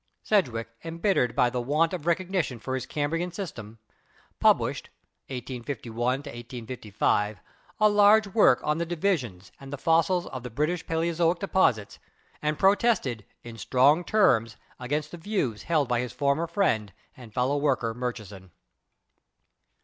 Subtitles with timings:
[0.23, 3.77] Sedgwick, embittered by the want of recognition for his Cambrian system,
[4.39, 4.89] published
[5.27, 7.39] (1851 1855)
[7.79, 11.99] a large work on the divisions and the fossils of the British Paleozoic deposits
[12.41, 17.57] and protested in strong terms against the views held by his former friend and fellow
[17.57, 18.49] worker Murchison.